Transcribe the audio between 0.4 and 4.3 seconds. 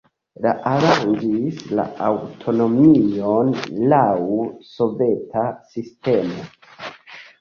Li aranĝis la aŭtonomion laŭ